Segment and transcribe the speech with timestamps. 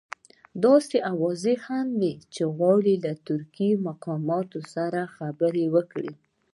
[0.65, 6.13] داسې اوازه هم وه چې غواړي له ترکي مقاماتو سره خبرې وکړي.